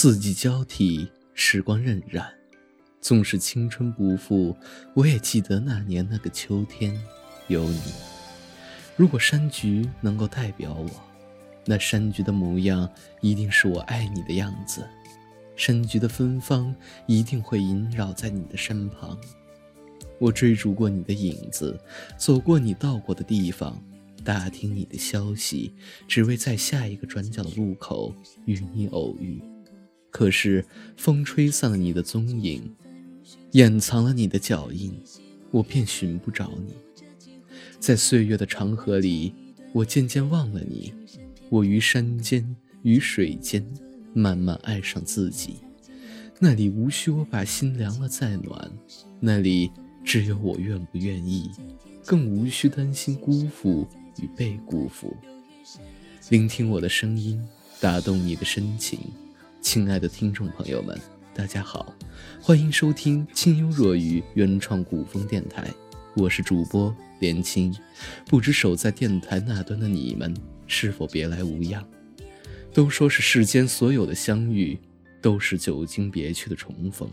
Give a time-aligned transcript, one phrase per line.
[0.00, 2.24] 四季交替，时光荏苒，
[3.00, 4.56] 纵使青春不复，
[4.94, 6.96] 我也记得那年那个秋天，
[7.48, 7.80] 有你。
[8.94, 10.88] 如果山菊能够代表我，
[11.64, 12.88] 那山菊的模样
[13.20, 14.86] 一定是我爱你的样子，
[15.56, 16.72] 山菊的芬芳
[17.08, 19.18] 一定会萦绕在你的身旁。
[20.20, 21.76] 我追逐过你的影子，
[22.16, 23.82] 走过你到过的地方，
[24.22, 25.74] 打听你的消息，
[26.06, 29.42] 只为在下一个转角的路口与你偶遇。
[30.10, 30.64] 可是
[30.96, 32.74] 风吹散了你的踪影，
[33.52, 34.92] 掩藏了你的脚印，
[35.50, 36.74] 我便寻不着你。
[37.78, 39.32] 在岁月的长河里，
[39.72, 40.92] 我渐渐忘了你。
[41.50, 43.64] 我于山间，于水间，
[44.12, 45.56] 慢慢爱上自己。
[46.40, 48.70] 那里无需我把心凉了再暖，
[49.20, 49.70] 那里
[50.04, 51.50] 只有我愿不愿意，
[52.04, 53.86] 更无需担心辜负
[54.20, 55.16] 与被辜负。
[56.28, 57.42] 聆听我的声音，
[57.80, 58.98] 打动你的深情。
[59.60, 60.98] 亲爱的听众朋友们，
[61.34, 61.94] 大家好，
[62.40, 65.68] 欢迎收听清幽若雨原创古风电台，
[66.14, 67.74] 我是主播连青。
[68.26, 70.32] 不知守在电台那端的你们
[70.66, 71.84] 是否别来无恙？
[72.72, 74.78] 都说是世间所有的相遇，
[75.20, 77.08] 都是久经别去的重逢。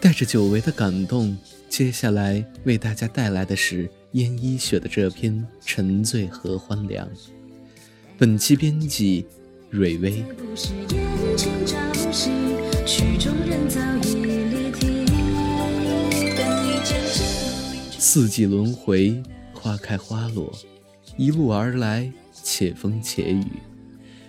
[0.00, 1.36] 带着久违的感动，
[1.68, 5.34] 接下来为大家带来的是燕一雪的这篇
[5.66, 7.06] 《沉醉合欢凉》。
[8.16, 9.26] 本期编辑。
[9.74, 10.24] 蕊薇。
[17.98, 19.20] 四季轮回，
[19.52, 20.52] 花开花落，
[21.16, 23.44] 一路而来，且风且雨。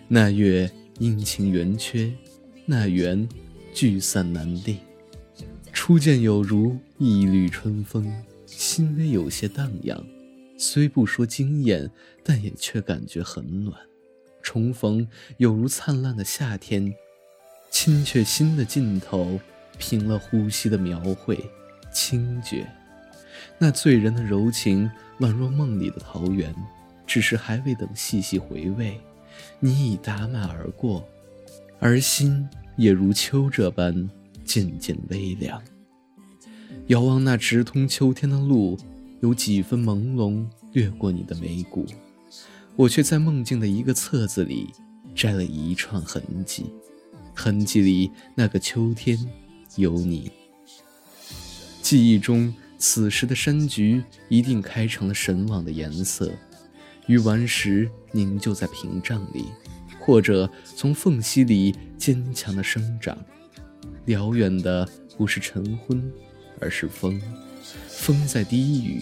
[0.08, 2.12] 那月阴晴圆缺，
[2.66, 3.30] 那缘
[3.72, 4.80] 聚散难定。
[5.72, 8.12] 初见有如一缕春风，
[8.48, 10.04] 心微有些荡漾。
[10.58, 11.88] 虽不说惊艳，
[12.24, 13.78] 但也却感觉很暖。
[14.46, 15.06] 重逢
[15.38, 16.94] 有如灿烂的夏天，
[17.72, 19.40] 亲却心的尽头，
[19.80, 21.38] 平了呼吸的描绘，
[21.92, 22.66] 清绝。
[23.58, 24.90] 那醉人的柔情，
[25.20, 26.54] 宛若梦里的桃源。
[27.08, 29.00] 只是还未等细细回味，
[29.60, 31.08] 你已打马而过，
[31.80, 34.10] 而心也如秋这般
[34.44, 35.62] 渐渐微凉。
[36.88, 38.76] 遥望那直通秋天的路，
[39.22, 41.86] 有几分朦胧掠过你的眉骨。
[42.78, 44.70] 我却在梦境的一个册子里
[45.16, 46.66] 摘了一串痕迹，
[47.34, 49.18] 痕迹里那个秋天
[49.78, 50.30] 有你。
[51.82, 56.30] 记忆中，此时的山菊一定开成了神往的颜色，
[57.08, 59.46] 鱼丸石凝就在屏障里，
[60.02, 63.18] 或者从缝隙里坚强的生长。
[64.04, 64.88] 辽远的
[65.18, 66.12] 不是晨昏，
[66.60, 67.22] 而是风，
[67.88, 69.02] 风在低语。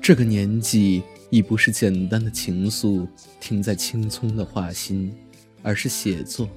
[0.00, 1.02] 这个年纪。
[1.30, 3.06] 已不是简单的情愫
[3.40, 5.14] 停在青葱的画心，
[5.62, 6.48] 而是写作，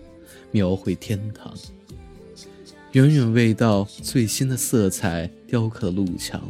[0.52, 1.54] 描绘天堂。
[2.94, 6.42] 远远未到，最新的色彩雕刻路桥。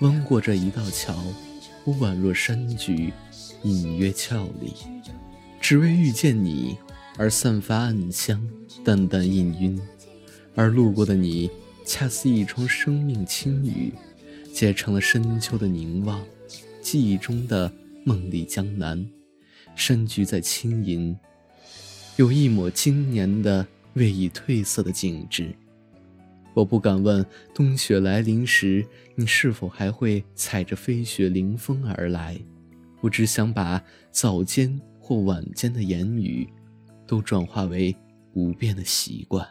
[0.00, 1.16] 弯过这一道桥，
[1.84, 3.12] 我宛若山菊，
[3.62, 4.72] 隐约俏丽，
[5.60, 6.76] 只为遇见你
[7.16, 8.46] 而散发暗香，
[8.84, 9.78] 淡淡氤氲。
[10.54, 11.50] 而路过的你，
[11.84, 13.92] 恰似一窗生命轻雨，
[14.52, 16.20] 结成了深秋的凝望。
[16.84, 17.72] 记忆中的
[18.04, 19.02] 梦里江南，
[19.74, 21.16] 山菊在轻吟，
[22.16, 25.56] 有一抹今年的未已褪色的景致。
[26.52, 27.24] 我不敢问
[27.54, 32.38] 冬雪来临时，你是否还会踩着飞雪凌风而来。
[33.00, 36.46] 我只想把早间或晚间的言语，
[37.06, 37.96] 都转化为
[38.30, 39.48] 不变的习惯。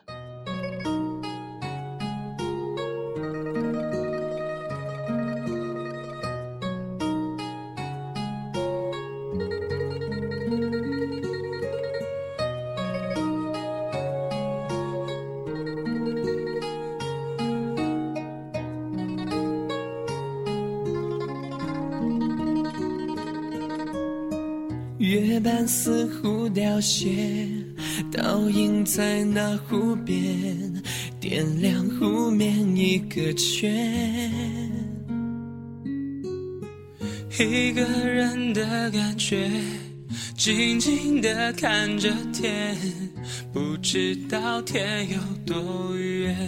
[25.34, 27.10] 月半似乎凋谢，
[28.12, 30.84] 倒映在那湖边，
[31.20, 34.32] 点亮湖面一个圈。
[37.40, 39.50] 一个人的感觉，
[40.38, 42.78] 静静的看着天，
[43.52, 45.18] 不知道天有
[45.52, 46.48] 多远。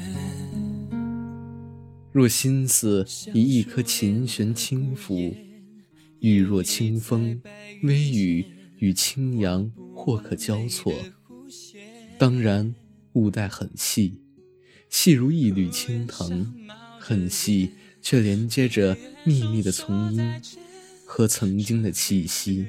[2.11, 3.03] 若心思
[3.33, 5.33] 以一颗琴弦轻抚。
[6.21, 7.39] 雨若清风，
[7.83, 8.43] 微雨
[8.85, 10.93] 与清扬或可交错。
[12.19, 12.75] 当然，
[13.13, 14.21] 雾带很细，
[14.91, 16.53] 细如一缕青藤，
[16.99, 20.39] 很细却连接着密密的丛荫
[21.03, 22.67] 和曾经的气息。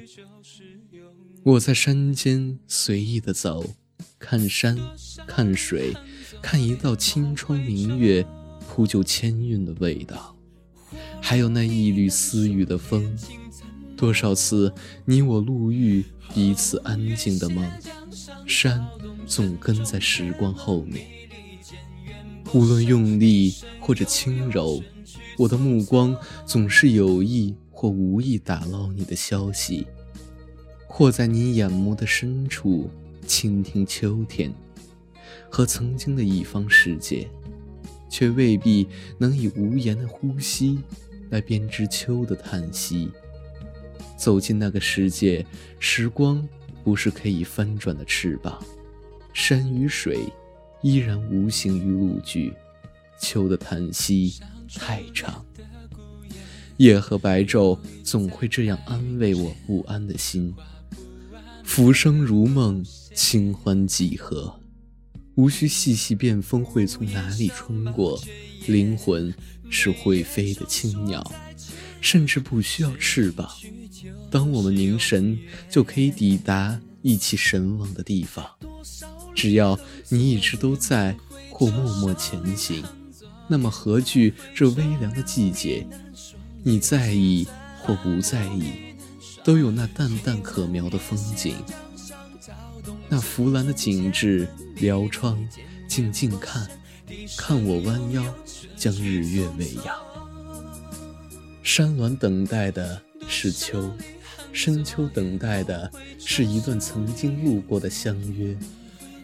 [1.43, 3.75] 我在山间随意的走，
[4.17, 4.75] 看山，
[5.27, 5.93] 看水，
[6.41, 8.25] 看一道清窗明月，
[8.67, 10.35] 铺就千韵的味道。
[11.21, 13.15] 还有那一缕私语的风，
[13.97, 14.71] 多少次
[15.05, 17.67] 你我路遇，彼此安静的梦。
[18.45, 18.87] 山
[19.25, 21.05] 总跟在时光后面，
[22.53, 24.81] 无论用力或者轻柔，
[25.37, 26.15] 我的目光
[26.45, 29.87] 总是有意或无意打捞你的消息，
[30.87, 32.89] 或在你眼眸的深处
[33.25, 34.53] 倾听秋天
[35.49, 37.27] 和曾经的一方世界，
[38.09, 40.79] 却未必能以无言的呼吸。
[41.29, 43.09] 来编织秋的叹息。
[44.17, 45.45] 走进那个世界，
[45.79, 46.45] 时光
[46.83, 48.61] 不是可以翻转的翅膀，
[49.33, 50.19] 山与水
[50.81, 52.53] 依然无形于陆具。
[53.19, 54.35] 秋的叹息
[54.75, 55.45] 太长，
[56.77, 60.53] 夜和白昼总会这样安慰我不安的心。
[61.63, 64.59] 浮生如梦，清欢几何？
[65.35, 68.19] 无需细细辨风会从哪里穿过，
[68.67, 69.33] 灵魂。
[69.69, 71.21] 是会飞的青鸟，
[72.01, 73.49] 甚至不需要翅膀。
[74.29, 75.37] 当我们凝神，
[75.69, 78.45] 就可以抵达一起神往的地方。
[79.35, 79.79] 只要
[80.09, 81.15] 你一直都在，
[81.51, 82.83] 或默默前行，
[83.47, 85.87] 那么何惧这微凉的季节？
[86.63, 87.47] 你在意
[87.81, 88.95] 或不在意，
[89.43, 91.55] 都有那淡淡可描的风景。
[93.09, 95.37] 那拂兰的景致，撩窗，
[95.87, 96.67] 静静看。
[97.37, 98.21] 看我弯腰，
[98.75, 100.06] 将日月喂养。
[101.67, 103.91] 山峦等待的是秋，
[104.53, 108.57] 深秋等待的是一段曾经路过的相约。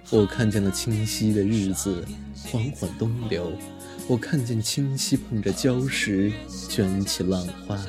[0.09, 2.05] 我看见了清晰的日子
[2.43, 3.57] 缓缓东流，
[4.09, 6.33] 我看见清溪碰着礁石
[6.69, 7.81] 卷起浪花，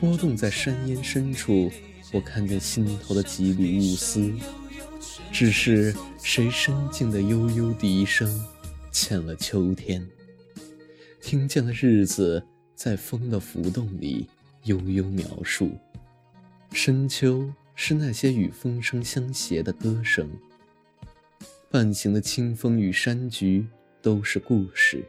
[0.00, 1.70] 波动在山烟深处。
[2.12, 4.32] 我看见心头的几缕雾丝，
[5.30, 8.44] 只是谁深静的悠悠笛声。
[8.90, 10.04] 欠了秋天，
[11.22, 12.42] 听见了日子
[12.82, 14.26] 在风的浮动里
[14.64, 15.70] 悠悠描述。
[16.72, 20.28] 深秋是那些与风声相携的歌声，
[21.70, 23.64] 伴行的清风与山菊
[24.00, 25.04] 都是故事。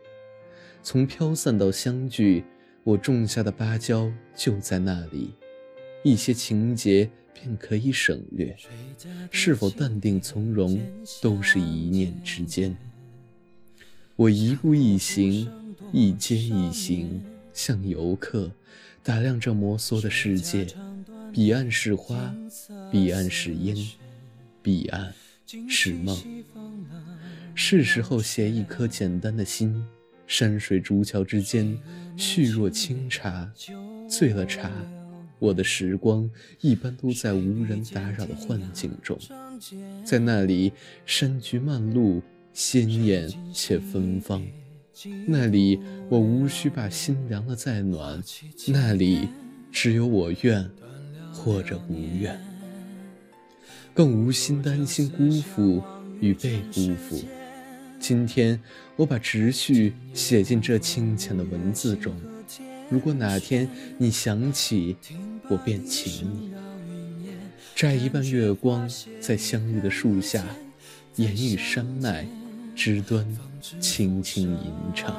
[0.83, 2.43] 从飘散到相聚，
[2.83, 5.31] 我种下的芭蕉就在那里，
[6.03, 8.55] 一些情节便可以省略。
[9.31, 10.79] 是否淡定从容，
[11.23, 12.77] 都是一念之间。
[14.15, 15.51] 我一步一行，
[15.91, 17.19] 一阶一行，
[17.53, 18.51] 像游客，
[19.03, 20.67] 打量着摩挲的世界。
[21.31, 22.35] 彼岸是花，
[22.91, 23.75] 彼岸是烟，
[24.61, 25.13] 彼岸
[25.69, 26.17] 是梦。
[27.55, 29.85] 是时候写一颗简单的心。
[30.25, 31.77] 山水竹桥之间，
[32.17, 33.51] 续若清茶。
[34.09, 34.71] 醉了茶，
[35.39, 36.29] 我的时光
[36.61, 39.17] 一般都在无人打扰的幻境中。
[40.03, 40.73] 在那里，
[41.05, 42.21] 山菊漫路。
[42.55, 44.45] 鲜艳且芬芳，
[45.25, 45.79] 那里
[46.09, 48.21] 我无需把心凉了再暖，
[48.67, 49.27] 那里
[49.71, 50.69] 只有我愿
[51.31, 52.39] 或者不愿，
[53.93, 55.81] 更无心担心辜负
[56.19, 57.19] 与被辜负。
[57.99, 58.59] 今天
[58.95, 62.13] 我把直叙写进这清浅的文字中，
[62.89, 63.67] 如果哪天
[63.97, 64.95] 你想起，
[65.49, 66.51] 我便请你
[67.75, 68.87] 摘一半月光，
[69.19, 70.45] 在相遇的树下，
[71.15, 72.27] 言语山脉。
[72.75, 73.25] 枝端
[73.79, 75.15] 轻轻吟唱。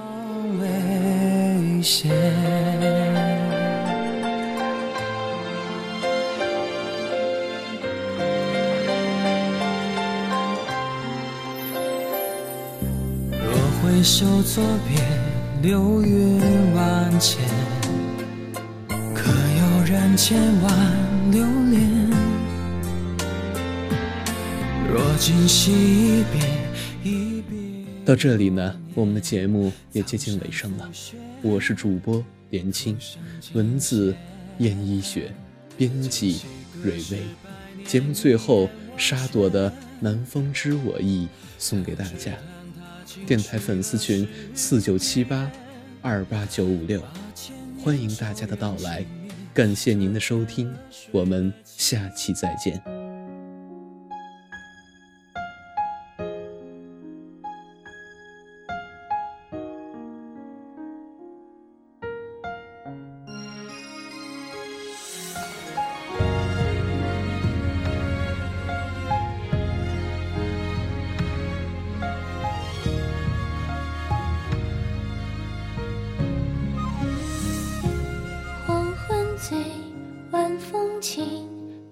[13.30, 15.00] 若回首作别，
[15.62, 17.40] 流云万千，
[19.14, 22.10] 可有人千万留恋？
[24.92, 26.63] 若今夕一别。
[28.04, 30.90] 到这里呢，我们的节目也接近尾声了。
[31.40, 32.98] 我是主播连青，
[33.54, 34.14] 文字
[34.58, 35.32] 燕一雪，
[35.78, 36.42] 编辑
[36.82, 37.22] 蕊薇。
[37.86, 38.68] 节目最后，
[38.98, 39.70] 沙朵的
[40.00, 41.26] 《南风知我意》
[41.58, 42.32] 送给大家。
[43.26, 45.50] 电台粉丝群四九七八
[46.02, 47.02] 二八九五六，
[47.82, 49.02] 欢迎大家的到来。
[49.54, 50.70] 感谢您的收听，
[51.10, 53.03] 我们下期再见。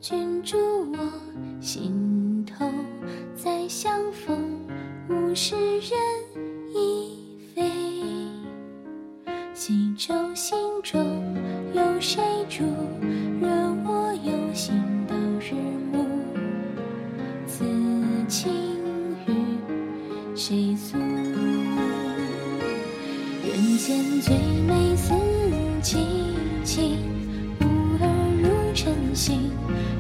[0.03, 0.57] 君住
[0.91, 0.99] 我
[1.61, 2.69] 心头，
[3.37, 4.37] 再相逢。
[5.09, 5.93] 物是人
[6.75, 7.63] 已非，
[9.55, 11.01] 西洲心中
[11.73, 12.65] 有谁住？
[13.41, 13.47] 惹
[13.87, 14.75] 我忧心
[15.07, 15.55] 到日
[15.93, 16.05] 暮。
[17.47, 17.65] 此
[18.27, 18.53] 情
[19.29, 20.99] 与谁诉？
[23.47, 25.15] 人间最美，此
[25.81, 25.95] 凄
[26.65, 26.99] 清。
[28.83, 29.53] 晨星。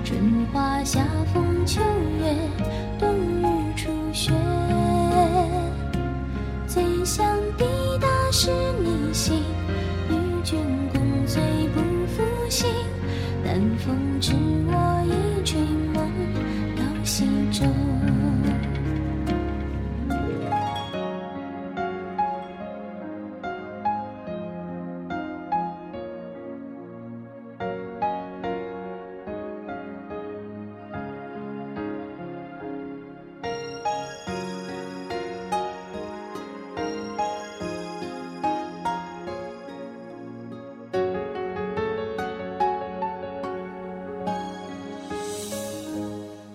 [0.04, 1.80] 春花夏风秋
[2.18, 2.34] 月，
[2.98, 3.44] 冬日
[3.76, 4.32] 初雪。
[6.66, 7.24] 最想
[7.56, 7.64] 抵
[8.00, 8.50] 达是
[8.82, 9.44] 你心，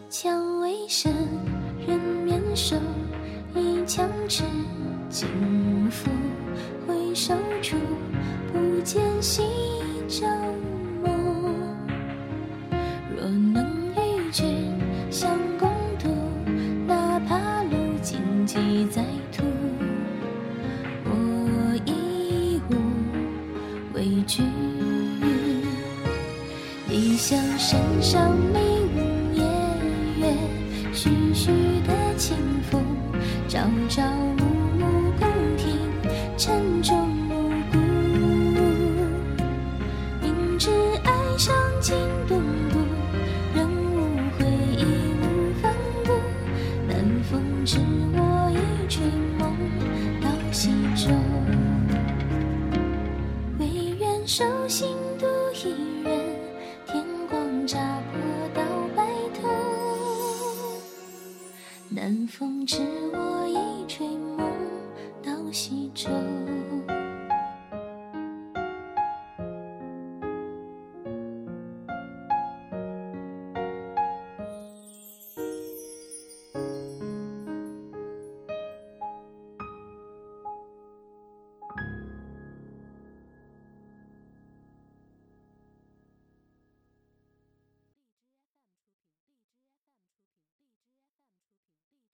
[0.10, 1.14] 蔷薇深，
[1.86, 2.78] 人面兽，
[3.54, 4.42] 一腔痴
[5.10, 5.28] 情
[5.92, 6.10] 付。
[6.88, 7.76] 回首处，
[8.54, 9.44] 不见西
[10.08, 10.26] 洲